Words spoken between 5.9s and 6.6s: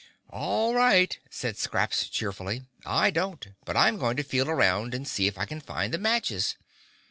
the matches.